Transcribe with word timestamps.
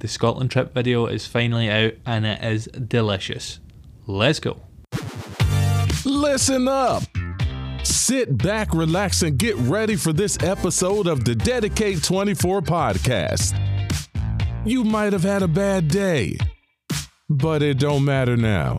The 0.00 0.08
Scotland 0.08 0.50
trip 0.50 0.72
video 0.72 1.04
is 1.04 1.26
finally 1.26 1.70
out 1.70 1.92
and 2.06 2.24
it 2.24 2.42
is 2.42 2.64
delicious. 2.66 3.60
Let's 4.06 4.40
go. 4.40 4.62
Listen 6.06 6.68
up. 6.68 7.02
Sit 7.82 8.38
back, 8.38 8.72
relax, 8.72 9.20
and 9.20 9.38
get 9.38 9.56
ready 9.56 9.96
for 9.96 10.14
this 10.14 10.42
episode 10.42 11.06
of 11.06 11.26
the 11.26 11.34
Dedicate 11.34 12.02
24 12.02 12.62
podcast. 12.62 13.54
You 14.64 14.84
might 14.84 15.12
have 15.12 15.22
had 15.22 15.42
a 15.42 15.48
bad 15.48 15.88
day, 15.88 16.38
but 17.28 17.62
it 17.62 17.78
don't 17.78 18.04
matter 18.04 18.38
now. 18.38 18.78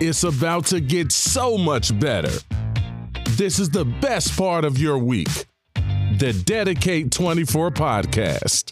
It's 0.00 0.22
about 0.22 0.66
to 0.66 0.80
get 0.80 1.12
so 1.12 1.56
much 1.56 1.98
better. 1.98 2.32
This 3.30 3.58
is 3.58 3.70
the 3.70 3.86
best 3.86 4.36
part 4.36 4.66
of 4.66 4.76
your 4.78 4.98
week. 4.98 5.46
The 6.18 6.38
Dedicate 6.44 7.10
24 7.10 7.70
podcast. 7.70 8.65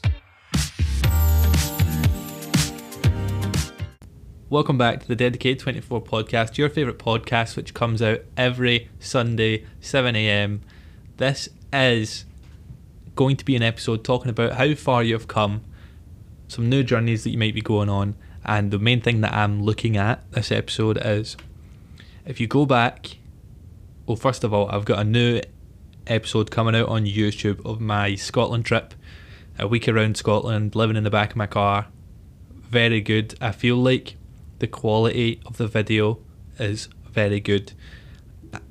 Welcome 4.54 4.79
back 4.79 5.00
to 5.00 5.08
the 5.08 5.17
Dedicated 5.17 5.58
24 5.58 6.04
podcast, 6.04 6.58
your 6.58 6.68
favourite 6.68 6.96
podcast, 6.96 7.57
which 7.57 7.75
comes 7.75 8.00
out 8.00 8.21
every 8.36 8.89
Sunday, 9.00 9.67
7am. 9.80 10.61
This 11.17 11.49
is 11.72 12.25
going 13.17 13.36
to 13.36 13.44
be 13.44 13.57
an 13.57 13.64
episode 13.64 14.04
talking 14.04 14.30
about 14.30 14.53
how 14.53 14.72
far 14.75 15.03
you've 15.03 15.27
come, 15.27 15.64
some 16.46 16.68
new 16.68 16.85
journeys 16.85 17.25
that 17.25 17.30
you 17.30 17.39
might 17.39 17.57
be 17.57 17.63
going 17.63 17.89
on, 17.89 18.14
and 18.44 18.71
the 18.71 18.79
main 18.79 19.00
thing 19.00 19.22
that 19.22 19.35
I'm 19.35 19.61
looking 19.61 19.96
at 19.96 20.22
this 20.30 20.53
episode 20.53 21.05
is 21.05 21.36
if 22.25 22.39
you 22.39 22.46
go 22.46 22.64
back, 22.64 23.16
well, 24.07 24.14
first 24.14 24.44
of 24.44 24.55
all, 24.55 24.71
I've 24.71 24.85
got 24.85 25.00
a 25.00 25.05
new 25.05 25.41
episode 26.07 26.52
coming 26.52 26.77
out 26.77 26.89
on 26.89 27.07
YouTube 27.07 27.66
of 27.66 27.80
my 27.80 28.14
Scotland 28.14 28.66
trip, 28.66 28.94
a 29.58 29.66
week 29.66 29.89
around 29.89 30.16
Scotland, 30.16 30.77
living 30.77 30.94
in 30.94 31.02
the 31.02 31.11
back 31.11 31.30
of 31.30 31.36
my 31.36 31.49
car. 31.49 31.89
Very 32.52 33.00
good. 33.00 33.34
I 33.41 33.50
feel 33.50 33.75
like 33.75 34.14
the 34.58 34.67
quality 34.67 35.41
of 35.47 35.56
the 35.56 35.66
video 35.66 36.19
is 36.58 36.88
very 37.10 37.41
good. 37.41 37.72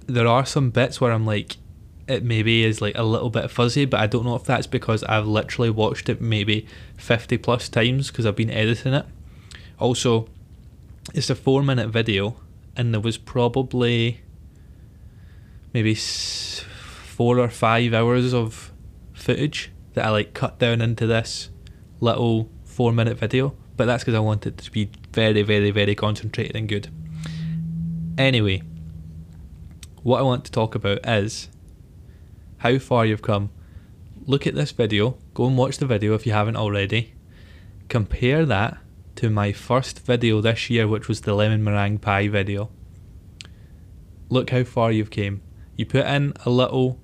There 0.08 0.28
are 0.28 0.46
some 0.46 0.70
bits 0.70 1.02
where 1.02 1.12
I'm 1.12 1.26
like, 1.26 1.58
it 2.08 2.24
maybe 2.24 2.64
is 2.64 2.82
like 2.82 2.98
a 2.98 3.04
little 3.04 3.30
bit 3.30 3.50
fuzzy, 3.50 3.86
but 3.86 4.00
I 4.00 4.08
don't 4.08 4.26
know 4.26 4.36
if 4.36 4.44
that's 4.44 4.68
because 4.68 5.04
I've 5.06 5.28
literally 5.28 5.70
watched 5.70 6.10
it 6.10 6.22
maybe 6.22 6.68
50 6.98 7.38
plus 7.38 7.70
times 7.70 8.10
because 8.10 8.26
I've 8.26 8.36
been 8.36 8.50
editing 8.50 8.94
it. 8.94 9.06
Also, 9.80 10.28
it's 11.14 11.30
a 11.30 11.36
four 11.36 11.64
minute 11.64 11.90
video, 11.90 12.36
and 12.76 12.94
there 12.94 13.02
was 13.02 13.18
probably 13.18 14.22
maybe 15.74 15.96
four 15.96 17.40
or 17.40 17.50
five 17.50 17.94
hours 17.94 18.34
of 18.34 18.72
footage 19.14 19.72
that 19.94 20.06
I 20.06 20.10
like 20.10 20.34
cut 20.34 20.60
down 20.60 20.82
into 20.82 21.08
this 21.08 21.50
little 22.00 22.50
four 22.64 22.92
minute 22.92 23.18
video. 23.18 23.56
But 23.76 23.86
that's 23.86 24.04
because 24.04 24.16
I 24.16 24.20
want 24.20 24.46
it 24.46 24.58
to 24.58 24.72
be 24.72 24.90
very, 25.12 25.42
very, 25.42 25.72
very 25.72 25.96
concentrated 25.96 26.56
and 26.56 26.70
good. 26.70 26.90
Anyway, 28.18 28.62
what 30.04 30.20
I 30.20 30.24
want 30.24 30.46
to 30.46 30.52
talk 30.52 30.76
about 30.76 31.00
is 31.08 31.50
how 32.58 32.78
far 32.78 33.06
you've 33.06 33.22
come. 33.22 33.50
Look 34.26 34.46
at 34.48 34.56
this 34.56 34.72
video, 34.72 35.18
go 35.34 35.48
and 35.48 35.58
watch 35.58 35.78
the 35.78 35.86
video 35.86 36.14
if 36.14 36.26
you 36.26 36.34
haven't 36.34 36.56
already. 36.56 37.14
Compare 37.90 38.46
that 38.46 38.78
to 39.16 39.30
my 39.30 39.52
first 39.52 40.06
video 40.06 40.40
this 40.42 40.70
year, 40.70 40.88
which 40.88 41.08
was 41.08 41.22
the 41.22 41.34
lemon 41.34 41.64
meringue 41.64 41.98
pie 41.98 42.28
video. 42.28 42.70
Look 44.30 44.52
how 44.52 44.64
far 44.64 44.92
you've 44.92 45.10
came. 45.10 45.42
You 45.76 45.86
put 45.86 46.06
in 46.06 46.34
a 46.46 46.50
little 46.50 47.00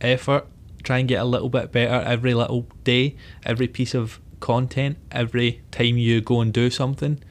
effort, 0.00 0.46
try 0.82 0.98
and 0.98 1.08
get 1.08 1.20
a 1.20 1.24
little 1.24 1.48
bit 1.48 1.72
better 1.72 2.04
every 2.06 2.34
little 2.34 2.66
day, 2.84 3.16
every 3.44 3.68
piece 3.68 3.94
of 3.94 4.20
content, 4.40 4.98
every 5.10 5.62
time 5.70 5.98
you 5.98 6.20
go 6.20 6.40
and 6.40 6.52
do 6.52 6.70
something. 6.70 7.22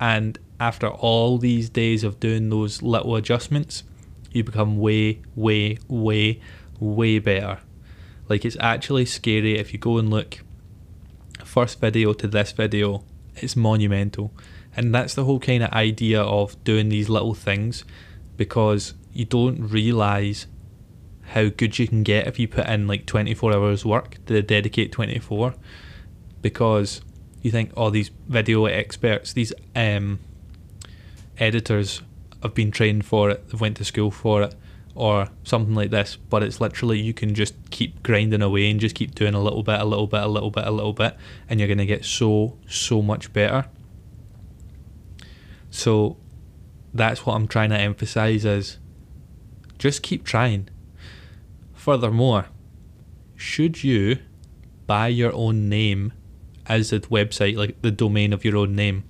And 0.00 0.38
after 0.60 0.88
all 0.88 1.38
these 1.38 1.68
days 1.68 2.04
of 2.04 2.20
doing 2.20 2.50
those 2.50 2.82
little 2.82 3.16
adjustments, 3.16 3.84
you 4.32 4.44
become 4.44 4.78
way, 4.78 5.22
way, 5.34 5.78
way, 5.88 6.40
way 6.78 7.18
better. 7.18 7.60
Like 8.28 8.44
it's 8.44 8.56
actually 8.60 9.06
scary 9.06 9.58
if 9.58 9.72
you 9.72 9.78
go 9.78 9.98
and 9.98 10.10
look 10.10 10.40
first 11.44 11.80
video 11.80 12.12
to 12.12 12.28
this 12.28 12.52
video, 12.52 13.04
it's 13.36 13.56
monumental. 13.56 14.32
And 14.76 14.94
that's 14.94 15.14
the 15.14 15.24
whole 15.24 15.40
kind 15.40 15.62
of 15.62 15.70
idea 15.70 16.22
of 16.22 16.62
doing 16.62 16.88
these 16.88 17.08
little 17.08 17.34
things 17.34 17.84
because 18.36 18.94
you 19.12 19.24
don't 19.24 19.68
realize 19.68 20.46
how 21.28 21.48
good 21.48 21.78
you 21.78 21.88
can 21.88 22.02
get 22.02 22.26
if 22.26 22.38
you 22.38 22.48
put 22.48 22.66
in 22.68 22.86
like 22.86 23.06
24 23.06 23.54
hours 23.54 23.84
work 23.84 24.24
to 24.26 24.40
dedicate 24.40 24.92
24 24.92 25.54
because 26.42 27.00
you 27.42 27.50
think 27.50 27.70
oh 27.76 27.90
these 27.90 28.10
video 28.28 28.66
experts 28.66 29.32
these 29.32 29.52
um, 29.74 30.18
editors 31.38 32.02
have 32.42 32.54
been 32.54 32.70
trained 32.70 33.04
for 33.04 33.30
it 33.30 33.48
they've 33.48 33.60
went 33.60 33.76
to 33.76 33.84
school 33.84 34.10
for 34.10 34.42
it 34.42 34.54
or 34.94 35.28
something 35.44 35.74
like 35.74 35.90
this 35.90 36.16
but 36.16 36.42
it's 36.42 36.60
literally 36.60 36.98
you 36.98 37.14
can 37.14 37.32
just 37.34 37.54
keep 37.70 38.02
grinding 38.02 38.42
away 38.42 38.68
and 38.68 38.80
just 38.80 38.96
keep 38.96 39.14
doing 39.14 39.32
a 39.32 39.40
little 39.40 39.62
bit 39.62 39.80
a 39.80 39.84
little 39.84 40.08
bit 40.08 40.20
a 40.20 40.26
little 40.26 40.50
bit 40.50 40.66
a 40.66 40.70
little 40.70 40.92
bit 40.92 41.16
and 41.48 41.60
you're 41.60 41.68
going 41.68 41.78
to 41.78 41.86
get 41.86 42.04
so 42.04 42.58
so 42.66 43.00
much 43.00 43.32
better. 43.32 43.66
So 45.70 46.16
that's 46.92 47.24
what 47.24 47.34
I'm 47.34 47.46
trying 47.46 47.70
to 47.70 47.78
emphasize 47.78 48.44
is 48.44 48.78
just 49.78 50.02
keep 50.02 50.24
trying. 50.24 50.68
Furthermore 51.74 52.46
should 53.36 53.84
you 53.84 54.18
buy 54.88 55.06
your 55.06 55.32
own 55.32 55.68
name 55.68 56.12
as 56.68 56.92
a 56.92 57.00
website 57.00 57.56
like 57.56 57.80
the 57.82 57.90
domain 57.90 58.32
of 58.32 58.44
your 58.44 58.56
own 58.56 58.74
name 58.74 59.04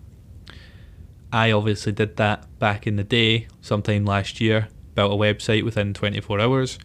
I 1.32 1.50
obviously 1.50 1.92
did 1.92 2.16
that 2.16 2.46
back 2.58 2.86
in 2.86 2.96
the 2.96 3.04
day 3.04 3.48
sometime 3.60 4.04
last 4.04 4.40
year 4.40 4.68
built 4.94 5.12
a 5.12 5.16
website 5.16 5.64
within 5.64 5.94
24 5.94 6.40
hours 6.40 6.78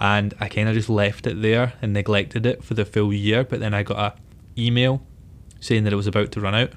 and 0.00 0.32
I 0.40 0.48
kind 0.48 0.66
of 0.66 0.74
just 0.74 0.88
left 0.88 1.26
it 1.26 1.42
there 1.42 1.74
and 1.82 1.92
neglected 1.92 2.46
it 2.46 2.64
for 2.64 2.72
the 2.72 2.86
full 2.86 3.12
year. 3.12 3.44
But 3.44 3.60
then 3.60 3.74
I 3.74 3.82
got 3.82 3.98
a 3.98 4.60
email 4.60 5.02
saying 5.60 5.84
that 5.84 5.92
it 5.92 5.96
was 5.96 6.06
about 6.06 6.32
to 6.32 6.40
run 6.40 6.54
out. 6.54 6.72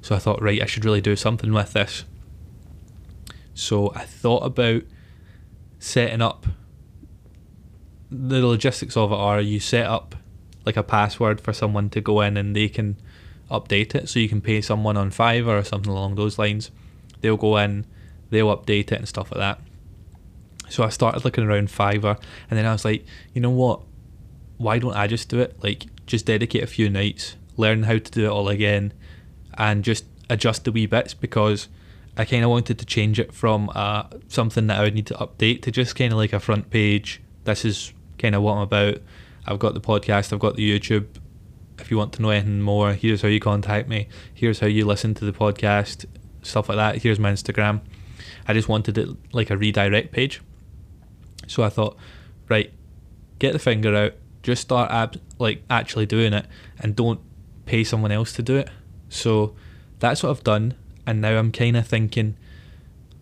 So 0.00 0.14
I 0.14 0.20
thought, 0.20 0.40
right, 0.40 0.62
I 0.62 0.66
should 0.66 0.84
really 0.84 1.00
do 1.00 1.16
something 1.16 1.52
with 1.52 1.72
this. 1.72 2.04
So 3.54 3.92
I 3.94 4.04
thought 4.04 4.44
about 4.44 4.84
setting 5.80 6.22
up. 6.22 6.46
The 8.08 8.46
logistics 8.46 8.96
of 8.96 9.10
it 9.10 9.16
are 9.16 9.40
you 9.40 9.58
set 9.58 9.86
up 9.86 10.14
like 10.64 10.76
a 10.76 10.82
password 10.82 11.40
for 11.40 11.52
someone 11.52 11.90
to 11.90 12.00
go 12.00 12.20
in 12.20 12.36
and 12.36 12.54
they 12.54 12.68
can 12.68 12.96
update 13.50 13.94
it. 13.94 14.08
So 14.08 14.18
you 14.18 14.28
can 14.28 14.40
pay 14.40 14.60
someone 14.60 14.96
on 14.96 15.10
Fiverr 15.10 15.60
or 15.60 15.64
something 15.64 15.90
along 15.90 16.14
those 16.14 16.38
lines. 16.38 16.70
They'll 17.20 17.36
go 17.36 17.56
in, 17.58 17.86
they'll 18.30 18.56
update 18.56 18.92
it 18.92 18.92
and 18.92 19.08
stuff 19.08 19.30
like 19.30 19.38
that. 19.38 19.60
So 20.68 20.82
I 20.82 20.88
started 20.88 21.24
looking 21.24 21.44
around 21.44 21.68
Fiverr, 21.68 22.18
and 22.48 22.58
then 22.58 22.64
I 22.64 22.72
was 22.72 22.84
like, 22.84 23.04
you 23.34 23.40
know 23.42 23.50
what? 23.50 23.80
Why 24.56 24.78
don't 24.78 24.96
I 24.96 25.06
just 25.06 25.28
do 25.28 25.40
it? 25.40 25.62
Like, 25.62 25.84
just 26.06 26.24
dedicate 26.24 26.62
a 26.62 26.66
few 26.66 26.88
nights, 26.88 27.36
learn 27.56 27.82
how 27.82 27.98
to 27.98 28.10
do 28.10 28.24
it 28.24 28.30
all 28.30 28.48
again, 28.48 28.92
and 29.54 29.84
just 29.84 30.06
adjust 30.30 30.64
the 30.64 30.72
wee 30.72 30.86
bits 30.86 31.12
because 31.12 31.68
I 32.16 32.24
kind 32.24 32.44
of 32.44 32.50
wanted 32.50 32.78
to 32.78 32.86
change 32.86 33.20
it 33.20 33.34
from 33.34 33.70
uh, 33.74 34.04
something 34.28 34.66
that 34.68 34.80
I 34.80 34.84
would 34.84 34.94
need 34.94 35.06
to 35.08 35.14
update 35.14 35.62
to 35.62 35.70
just 35.70 35.94
kind 35.94 36.12
of 36.12 36.18
like 36.18 36.32
a 36.32 36.40
front 36.40 36.70
page. 36.70 37.20
This 37.44 37.64
is 37.64 37.92
kind 38.18 38.34
of 38.34 38.42
what 38.42 38.54
I'm 38.54 38.62
about. 38.62 38.98
I've 39.46 39.58
got 39.58 39.74
the 39.74 39.80
podcast, 39.80 40.32
I've 40.32 40.38
got 40.38 40.56
the 40.56 40.78
YouTube. 40.78 41.06
If 41.78 41.90
you 41.90 41.96
want 41.96 42.12
to 42.14 42.22
know 42.22 42.30
anything 42.30 42.60
more, 42.60 42.92
here's 42.92 43.22
how 43.22 43.28
you 43.28 43.40
contact 43.40 43.88
me. 43.88 44.08
Here's 44.32 44.60
how 44.60 44.66
you 44.66 44.84
listen 44.84 45.14
to 45.14 45.24
the 45.24 45.32
podcast, 45.32 46.04
stuff 46.42 46.68
like 46.68 46.76
that. 46.76 47.02
Here's 47.02 47.18
my 47.18 47.32
Instagram. 47.32 47.80
I 48.46 48.52
just 48.52 48.68
wanted 48.68 48.98
it 48.98 49.08
like 49.32 49.50
a 49.50 49.56
redirect 49.56 50.12
page. 50.12 50.40
So 51.46 51.62
I 51.62 51.68
thought, 51.70 51.96
right, 52.48 52.72
get 53.38 53.52
the 53.52 53.58
finger 53.58 53.94
out, 53.96 54.12
just 54.42 54.62
start 54.62 54.90
ab- 54.90 55.20
like 55.38 55.62
actually 55.68 56.06
doing 56.06 56.32
it, 56.32 56.46
and 56.78 56.94
don't 56.94 57.20
pay 57.66 57.84
someone 57.84 58.12
else 58.12 58.32
to 58.34 58.42
do 58.42 58.56
it. 58.56 58.70
So 59.08 59.54
that's 59.98 60.22
what 60.22 60.30
I've 60.30 60.44
done, 60.44 60.74
and 61.06 61.20
now 61.20 61.36
I'm 61.38 61.52
kind 61.52 61.76
of 61.76 61.86
thinking, 61.86 62.36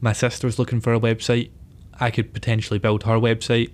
my 0.00 0.12
sister's 0.12 0.58
looking 0.58 0.80
for 0.80 0.92
a 0.92 1.00
website. 1.00 1.50
I 1.98 2.10
could 2.10 2.32
potentially 2.32 2.78
build 2.78 3.04
her 3.04 3.16
website. 3.16 3.72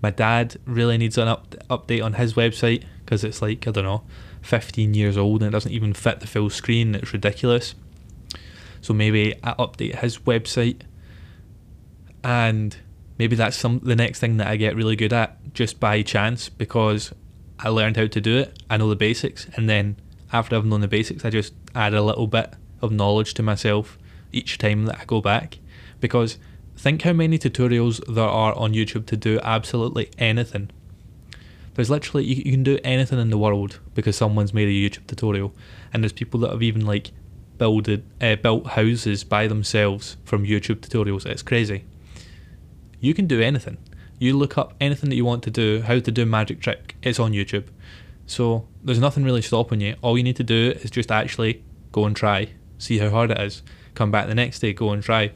My 0.00 0.10
dad 0.10 0.56
really 0.64 0.98
needs 0.98 1.18
an 1.18 1.28
up- 1.28 1.56
update 1.68 2.04
on 2.04 2.14
his 2.14 2.34
website 2.34 2.84
because 3.04 3.24
it's 3.24 3.42
like 3.42 3.66
I 3.66 3.70
don't 3.70 3.84
know, 3.84 4.04
15 4.42 4.94
years 4.94 5.16
old 5.16 5.42
and 5.42 5.48
it 5.48 5.52
doesn't 5.52 5.72
even 5.72 5.94
fit 5.94 6.20
the 6.20 6.26
full 6.26 6.50
screen. 6.50 6.94
It's 6.94 7.12
ridiculous. 7.12 7.74
So 8.80 8.94
maybe 8.94 9.34
I 9.42 9.54
update 9.54 9.96
his 9.96 10.18
website 10.18 10.82
and 12.22 12.76
maybe 13.18 13.36
that's 13.36 13.56
some 13.56 13.80
the 13.82 13.96
next 13.96 14.20
thing 14.20 14.36
that 14.36 14.46
I 14.46 14.56
get 14.56 14.76
really 14.76 14.96
good 14.96 15.12
at 15.12 15.54
just 15.54 15.80
by 15.80 16.02
chance 16.02 16.48
because 16.48 17.12
I 17.58 17.68
learned 17.68 17.96
how 17.96 18.06
to 18.06 18.20
do 18.20 18.38
it. 18.38 18.62
I 18.70 18.76
know 18.76 18.88
the 18.88 18.96
basics, 18.96 19.48
and 19.56 19.68
then 19.68 19.96
after 20.32 20.54
I've 20.54 20.64
known 20.64 20.80
the 20.80 20.88
basics, 20.88 21.24
I 21.24 21.30
just 21.30 21.52
add 21.74 21.94
a 21.94 22.02
little 22.02 22.26
bit 22.26 22.54
of 22.80 22.92
knowledge 22.92 23.34
to 23.34 23.42
myself 23.42 23.98
each 24.32 24.58
time 24.58 24.84
that 24.86 25.00
I 25.00 25.04
go 25.04 25.20
back. 25.20 25.58
Because 26.00 26.38
think 26.78 27.02
how 27.02 27.12
many 27.12 27.38
tutorials 27.38 28.00
there 28.06 28.24
are 28.24 28.54
on 28.54 28.72
YouTube 28.72 29.06
to 29.06 29.16
do 29.16 29.40
absolutely 29.42 30.10
anything. 30.16 30.70
There's 31.74 31.90
literally 31.90 32.24
you, 32.24 32.36
you 32.36 32.52
can 32.52 32.62
do 32.62 32.78
anything 32.84 33.18
in 33.18 33.30
the 33.30 33.38
world 33.38 33.80
because 33.94 34.16
someone's 34.16 34.54
made 34.54 34.68
a 34.68 34.70
YouTube 34.70 35.06
tutorial, 35.06 35.54
and 35.92 36.02
there's 36.02 36.12
people 36.12 36.40
that 36.40 36.50
have 36.50 36.62
even 36.62 36.86
like 36.86 37.10
builded 37.58 38.04
uh, 38.20 38.36
built 38.36 38.68
houses 38.68 39.24
by 39.24 39.46
themselves 39.46 40.16
from 40.24 40.44
YouTube 40.44 40.80
tutorials. 40.80 41.26
It's 41.26 41.42
crazy. 41.42 41.84
You 43.00 43.14
can 43.14 43.26
do 43.26 43.40
anything. 43.40 43.78
You 44.18 44.36
look 44.36 44.58
up 44.58 44.74
anything 44.80 45.10
that 45.10 45.16
you 45.16 45.24
want 45.24 45.42
to 45.44 45.50
do, 45.50 45.82
how 45.82 45.98
to 45.98 46.10
do 46.10 46.26
magic 46.26 46.60
trick. 46.60 46.96
It's 47.02 47.20
on 47.20 47.32
YouTube. 47.32 47.66
So 48.26 48.66
there's 48.82 48.98
nothing 48.98 49.24
really 49.24 49.42
stopping 49.42 49.80
you. 49.80 49.96
All 50.02 50.18
you 50.18 50.24
need 50.24 50.36
to 50.36 50.44
do 50.44 50.74
is 50.82 50.90
just 50.90 51.10
actually 51.10 51.62
go 51.92 52.04
and 52.04 52.14
try, 52.14 52.50
see 52.78 52.98
how 52.98 53.10
hard 53.10 53.30
it 53.30 53.40
is. 53.40 53.62
Come 53.94 54.10
back 54.10 54.26
the 54.26 54.34
next 54.34 54.58
day, 54.58 54.72
go 54.72 54.90
and 54.90 55.02
try. 55.02 55.32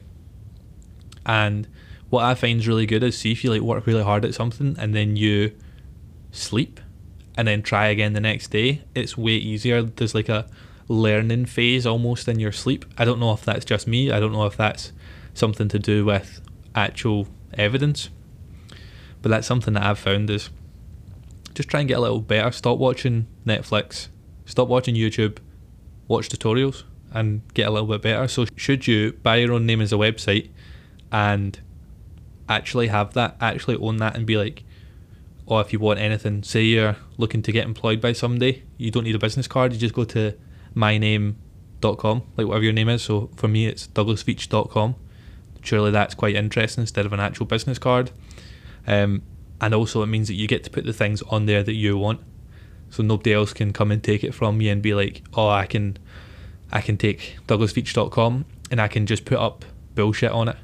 And 1.25 1.67
what 2.09 2.23
I 2.23 2.35
find 2.35 2.59
is 2.59 2.67
really 2.67 2.85
good 2.85 3.03
is 3.03 3.17
see 3.17 3.31
if 3.31 3.43
you 3.43 3.49
like 3.49 3.61
work 3.61 3.87
really 3.87 4.03
hard 4.03 4.25
at 4.25 4.33
something 4.33 4.75
and 4.77 4.93
then 4.93 5.15
you 5.15 5.55
sleep 6.31 6.79
and 7.35 7.47
then 7.47 7.61
try 7.61 7.87
again 7.87 8.13
the 8.13 8.19
next 8.19 8.49
day. 8.49 8.83
It's 8.93 9.17
way 9.17 9.33
easier. 9.33 9.81
There's 9.81 10.13
like 10.13 10.29
a 10.29 10.47
learning 10.87 11.45
phase 11.45 11.85
almost 11.85 12.27
in 12.27 12.39
your 12.39 12.51
sleep. 12.51 12.85
I 12.97 13.05
don't 13.05 13.19
know 13.19 13.33
if 13.33 13.43
that's 13.43 13.65
just 13.65 13.87
me. 13.87 14.11
I 14.11 14.19
don't 14.19 14.31
know 14.31 14.45
if 14.45 14.57
that's 14.57 14.91
something 15.33 15.67
to 15.69 15.79
do 15.79 16.05
with 16.05 16.41
actual 16.75 17.27
evidence. 17.55 18.09
But 19.21 19.29
that's 19.29 19.47
something 19.47 19.73
that 19.73 19.83
I've 19.83 19.99
found 19.99 20.29
is 20.29 20.49
just 21.53 21.69
try 21.69 21.79
and 21.79 21.89
get 21.89 21.97
a 21.97 22.01
little 22.01 22.21
better. 22.21 22.51
Stop 22.51 22.77
watching 22.77 23.27
Netflix. 23.45 24.09
Stop 24.45 24.67
watching 24.67 24.95
YouTube. 24.95 25.37
Watch 26.07 26.29
tutorials 26.29 26.83
and 27.11 27.41
get 27.53 27.67
a 27.67 27.71
little 27.71 27.87
bit 27.87 28.01
better. 28.01 28.27
So 28.27 28.45
should 28.55 28.85
you 28.85 29.13
buy 29.23 29.37
your 29.37 29.53
own 29.53 29.65
name 29.65 29.81
as 29.81 29.93
a 29.93 29.95
website 29.95 30.49
and 31.13 31.59
actually 32.49 32.87
have 32.87 33.13
that, 33.13 33.37
actually 33.39 33.77
own 33.77 33.97
that 33.97 34.17
and 34.17 34.25
be 34.25 34.35
like, 34.35 34.63
or 35.45 35.61
if 35.61 35.71
you 35.71 35.79
want 35.79 35.99
anything, 35.99 36.41
say 36.43 36.63
you're 36.63 36.97
looking 37.17 37.41
to 37.43 37.51
get 37.51 37.65
employed 37.65 38.01
by 38.01 38.11
somebody, 38.11 38.63
you 38.77 38.89
don't 38.91 39.03
need 39.03 39.15
a 39.15 39.19
business 39.19 39.47
card, 39.47 39.71
you 39.71 39.79
just 39.79 39.93
go 39.93 40.03
to 40.03 40.33
myname.com, 40.75 42.23
like 42.35 42.47
whatever 42.47 42.63
your 42.63 42.73
name 42.73 42.89
is. 42.89 43.03
So 43.03 43.29
for 43.35 43.47
me, 43.47 43.67
it's 43.67 43.87
douglasveach.com. 43.87 44.95
Surely 45.61 45.91
that's 45.91 46.15
quite 46.15 46.35
interesting 46.35 46.81
instead 46.81 47.05
of 47.05 47.13
an 47.13 47.19
actual 47.19 47.45
business 47.45 47.77
card. 47.77 48.11
Um, 48.87 49.21
and 49.61 49.73
also, 49.73 50.01
it 50.01 50.07
means 50.07 50.27
that 50.27 50.33
you 50.33 50.47
get 50.47 50.63
to 50.65 50.69
put 50.69 50.83
the 50.83 50.91
things 50.91 51.21
on 51.23 51.45
there 51.45 51.63
that 51.63 51.73
you 51.73 51.97
want. 51.97 52.21
So 52.89 53.01
nobody 53.01 53.33
else 53.33 53.53
can 53.53 53.71
come 53.71 53.91
and 53.91 54.03
take 54.03 54.23
it 54.23 54.33
from 54.33 54.59
you 54.59 54.71
and 54.71 54.81
be 54.81 54.93
like, 54.93 55.23
oh, 55.35 55.47
I 55.47 55.65
can, 55.67 55.97
I 56.71 56.81
can 56.81 56.97
take 56.97 57.37
douglasveach.com 57.47 58.45
and 58.71 58.81
I 58.81 58.87
can 58.87 59.05
just 59.05 59.23
put 59.25 59.37
up 59.37 59.63
bullshit 59.95 60.31
on 60.31 60.49
it. 60.49 60.57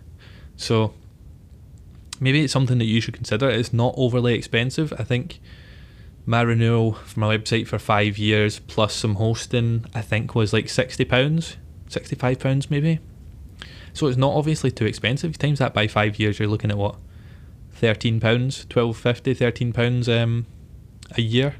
So 0.59 0.93
maybe 2.19 2.43
it's 2.43 2.51
something 2.51 2.79
that 2.79 2.85
you 2.85 2.99
should 2.99 3.13
consider. 3.13 3.49
It's 3.49 3.71
not 3.71 3.93
overly 3.95 4.33
expensive. 4.33 4.91
I 4.99 5.05
think 5.05 5.39
my 6.25 6.41
renewal 6.41 6.93
for 6.93 7.21
my 7.21 7.37
website 7.37 7.65
for 7.65 7.79
five 7.79 8.17
years 8.17 8.59
plus 8.59 8.93
some 8.93 9.15
hosting, 9.15 9.85
I 9.95 10.01
think 10.01 10.35
was 10.35 10.51
like 10.51 10.67
sixty 10.67 11.05
pounds, 11.05 11.55
sixty 11.87 12.15
five 12.17 12.39
pounds 12.39 12.69
maybe. 12.69 12.99
So 13.93 14.07
it's 14.07 14.17
not 14.17 14.33
obviously 14.33 14.69
too 14.69 14.85
expensive. 14.85 15.37
Times 15.37 15.59
that 15.59 15.73
by 15.73 15.87
five 15.87 16.19
years, 16.19 16.39
you're 16.39 16.49
looking 16.49 16.71
at 16.71 16.77
what, 16.77 16.97
thirteen 17.71 18.19
pounds, 18.19 18.65
twelve 18.65 18.97
fifty, 18.97 19.33
thirteen 19.33 19.71
pounds 19.71 20.09
um, 20.09 20.45
a 21.17 21.21
year. 21.21 21.55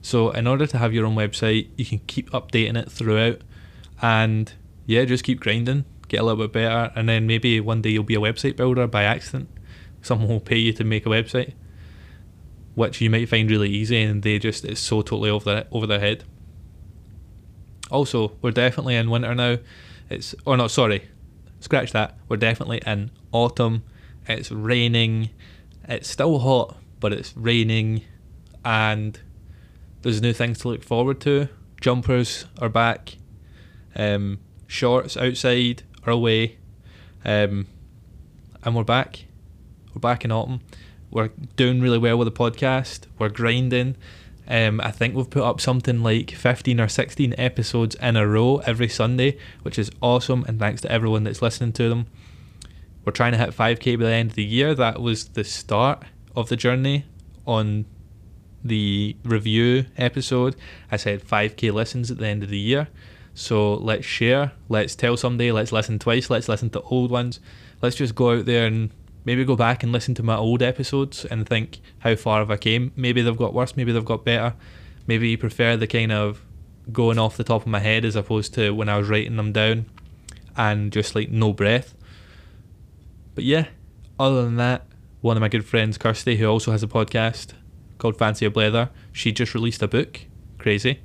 So 0.00 0.30
in 0.30 0.46
order 0.46 0.66
to 0.66 0.78
have 0.78 0.94
your 0.94 1.04
own 1.04 1.16
website, 1.16 1.68
you 1.76 1.84
can 1.84 2.00
keep 2.06 2.30
updating 2.30 2.78
it 2.78 2.90
throughout, 2.90 3.42
and 4.00 4.52
yeah, 4.86 5.04
just 5.04 5.22
keep 5.22 5.38
grinding, 5.38 5.84
get 6.12 6.20
a 6.20 6.24
little 6.24 6.46
bit 6.46 6.52
better, 6.52 6.92
and 6.94 7.08
then 7.08 7.26
maybe 7.26 7.58
one 7.58 7.82
day 7.82 7.90
you'll 7.90 8.04
be 8.04 8.14
a 8.14 8.20
website 8.20 8.56
builder 8.56 8.86
by 8.86 9.02
accident. 9.02 9.48
Someone 10.00 10.28
will 10.28 10.40
pay 10.40 10.58
you 10.58 10.72
to 10.74 10.84
make 10.84 11.06
a 11.06 11.08
website 11.08 11.54
which 12.74 13.00
you 13.00 13.10
might 13.10 13.28
find 13.28 13.50
really 13.50 13.68
easy, 13.68 14.02
and 14.02 14.22
they 14.22 14.38
just 14.38 14.64
it's 14.64 14.80
so 14.80 15.02
totally 15.02 15.30
over 15.30 15.44
their 15.44 15.66
over 15.70 15.86
their 15.86 16.00
head. 16.00 16.24
Also, 17.90 18.32
we're 18.40 18.50
definitely 18.50 18.96
in 18.96 19.10
winter 19.10 19.34
now. 19.34 19.58
It's 20.08 20.34
or 20.46 20.56
not 20.56 20.70
sorry, 20.70 21.08
scratch 21.60 21.92
that. 21.92 22.16
We're 22.28 22.36
definitely 22.36 22.80
in 22.86 23.10
autumn. 23.32 23.84
It's 24.26 24.50
raining. 24.50 25.30
It's 25.88 26.08
still 26.08 26.38
hot, 26.38 26.76
but 27.00 27.12
it's 27.12 27.36
raining, 27.36 28.02
and 28.64 29.18
there's 30.02 30.22
new 30.22 30.32
things 30.32 30.60
to 30.60 30.68
look 30.68 30.82
forward 30.82 31.20
to. 31.22 31.48
Jumpers 31.80 32.46
are 32.58 32.68
back. 32.68 33.16
Um, 33.94 34.38
shorts 34.66 35.18
outside 35.18 35.82
are 36.04 36.12
away. 36.12 36.58
Um, 37.24 37.66
and 38.62 38.74
we're 38.74 38.84
back. 38.84 39.24
We're 39.94 40.00
back 40.00 40.24
in 40.24 40.32
autumn. 40.32 40.60
We're 41.10 41.30
doing 41.56 41.80
really 41.80 41.98
well 41.98 42.16
with 42.16 42.26
the 42.26 42.32
podcast. 42.32 43.06
We're 43.18 43.28
grinding. 43.28 43.96
Um, 44.48 44.80
I 44.80 44.90
think 44.90 45.14
we've 45.14 45.28
put 45.28 45.42
up 45.42 45.60
something 45.60 46.02
like 46.02 46.30
15 46.32 46.80
or 46.80 46.88
16 46.88 47.34
episodes 47.38 47.94
in 47.96 48.16
a 48.16 48.26
row 48.26 48.58
every 48.58 48.88
Sunday, 48.88 49.38
which 49.62 49.78
is 49.78 49.90
awesome. 50.00 50.44
And 50.48 50.58
thanks 50.58 50.80
to 50.82 50.90
everyone 50.90 51.24
that's 51.24 51.42
listening 51.42 51.72
to 51.74 51.88
them. 51.88 52.06
We're 53.04 53.12
trying 53.12 53.32
to 53.32 53.38
hit 53.38 53.50
5k 53.50 53.98
by 53.98 54.04
the 54.04 54.12
end 54.12 54.30
of 54.30 54.36
the 54.36 54.44
year. 54.44 54.74
That 54.74 55.00
was 55.00 55.28
the 55.28 55.44
start 55.44 56.04
of 56.34 56.48
the 56.48 56.56
journey 56.56 57.04
on 57.46 57.84
the 58.64 59.16
review 59.24 59.86
episode. 59.96 60.56
I 60.90 60.96
said 60.96 61.24
5k 61.24 61.72
listens 61.72 62.10
at 62.10 62.18
the 62.18 62.26
end 62.26 62.42
of 62.42 62.48
the 62.48 62.58
year. 62.58 62.88
So 63.34 63.74
let's 63.74 64.04
share. 64.04 64.52
Let's 64.68 64.94
tell 64.94 65.16
somebody. 65.16 65.52
Let's 65.52 65.72
listen 65.72 65.98
twice. 65.98 66.28
Let's 66.30 66.48
listen 66.48 66.70
to 66.70 66.82
old 66.82 67.10
ones. 67.10 67.40
Let's 67.80 67.96
just 67.96 68.14
go 68.14 68.38
out 68.38 68.44
there 68.44 68.66
and 68.66 68.90
maybe 69.24 69.44
go 69.44 69.56
back 69.56 69.82
and 69.82 69.92
listen 69.92 70.14
to 70.16 70.22
my 70.22 70.36
old 70.36 70.62
episodes 70.62 71.24
and 71.24 71.48
think 71.48 71.80
how 72.00 72.14
far 72.14 72.40
have 72.40 72.50
I 72.50 72.56
came. 72.56 72.92
Maybe 72.96 73.22
they've 73.22 73.36
got 73.36 73.54
worse, 73.54 73.76
maybe 73.76 73.92
they've 73.92 74.04
got 74.04 74.24
better. 74.24 74.54
Maybe 75.06 75.28
you 75.30 75.38
prefer 75.38 75.76
the 75.76 75.86
kind 75.86 76.12
of 76.12 76.42
going 76.92 77.18
off 77.18 77.36
the 77.36 77.44
top 77.44 77.62
of 77.62 77.68
my 77.68 77.78
head 77.78 78.04
as 78.04 78.16
opposed 78.16 78.54
to 78.54 78.72
when 78.72 78.88
I 78.88 78.98
was 78.98 79.08
writing 79.08 79.36
them 79.36 79.52
down 79.52 79.86
and 80.56 80.92
just 80.92 81.14
like 81.14 81.30
no 81.30 81.52
breath. 81.52 81.94
But 83.34 83.44
yeah, 83.44 83.66
other 84.18 84.42
than 84.42 84.56
that, 84.56 84.86
one 85.20 85.36
of 85.36 85.40
my 85.40 85.48
good 85.48 85.64
friends, 85.64 85.98
Kirsty, 85.98 86.36
who 86.36 86.46
also 86.46 86.72
has 86.72 86.82
a 86.82 86.88
podcast 86.88 87.52
called 87.98 88.16
Fancy 88.16 88.44
a 88.44 88.50
Blether, 88.50 88.90
she 89.12 89.32
just 89.32 89.54
released 89.54 89.82
a 89.82 89.88
book, 89.88 90.20
crazy, 90.58 91.00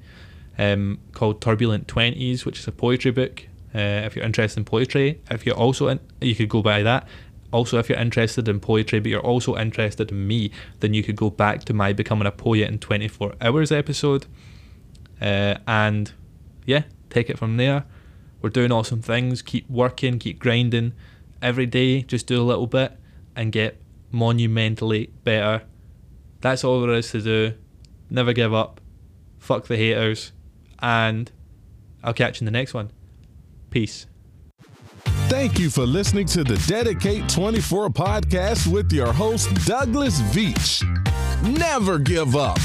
um, 0.57 0.99
called 1.13 1.41
Turbulent 1.41 1.87
Twenties, 1.87 2.45
which 2.45 2.59
is 2.59 2.67
a 2.67 2.71
poetry 2.71 3.11
book. 3.11 3.47
Uh, 3.75 4.05
if 4.05 4.15
you're 4.15 4.25
interested 4.25 4.59
in 4.59 4.65
poetry, 4.65 5.21
if 5.29 5.45
you're 5.45 5.55
also 5.55 5.87
in, 5.87 5.99
you 6.21 6.33
could 6.35 6.49
go 6.49 6.61
buy 6.61 6.81
that 6.83 7.07
also, 7.51 7.79
if 7.79 7.89
you're 7.89 7.97
interested 7.97 8.47
in 8.47 8.59
poetry, 8.59 8.99
but 8.99 9.09
you're 9.09 9.21
also 9.21 9.55
interested 9.55 10.11
in 10.11 10.27
me, 10.27 10.51
then 10.79 10.93
you 10.93 11.03
could 11.03 11.15
go 11.15 11.29
back 11.29 11.63
to 11.65 11.73
my 11.73 11.93
Becoming 11.93 12.27
a 12.27 12.31
Poet 12.31 12.67
in 12.67 12.79
24 12.79 13.35
Hours 13.39 13.71
episode. 13.71 14.25
Uh, 15.21 15.55
and 15.65 16.11
yeah, 16.65 16.83
take 17.09 17.29
it 17.29 17.37
from 17.37 17.57
there. 17.57 17.85
We're 18.41 18.49
doing 18.49 18.71
awesome 18.71 19.01
things. 19.01 19.41
Keep 19.41 19.69
working, 19.69 20.19
keep 20.19 20.39
grinding. 20.39 20.93
Every 21.41 21.65
day, 21.65 22.01
just 22.01 22.27
do 22.27 22.41
a 22.41 22.43
little 22.43 22.67
bit 22.67 22.97
and 23.35 23.51
get 23.51 23.81
monumentally 24.11 25.11
better. 25.23 25.63
That's 26.41 26.63
all 26.63 26.81
there 26.81 26.93
is 26.93 27.11
to 27.11 27.21
do. 27.21 27.53
Never 28.09 28.33
give 28.33 28.53
up. 28.53 28.81
Fuck 29.39 29.67
the 29.67 29.77
haters. 29.77 30.33
And 30.79 31.31
I'll 32.03 32.13
catch 32.13 32.39
you 32.39 32.45
in 32.47 32.53
the 32.53 32.57
next 32.57 32.73
one. 32.73 32.91
Peace. 33.69 34.07
Thank 35.29 35.59
you 35.59 35.69
for 35.69 35.85
listening 35.85 36.25
to 36.27 36.43
the 36.43 36.55
Dedicate 36.67 37.27
24 37.27 37.89
podcast 37.89 38.71
with 38.71 38.91
your 38.93 39.11
host, 39.11 39.53
Douglas 39.65 40.21
Veach. 40.21 40.83
Never 41.57 41.99
give 41.99 42.35
up. 42.35 42.59